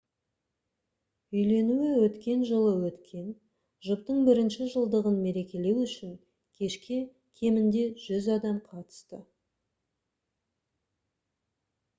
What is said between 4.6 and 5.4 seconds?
жылдығын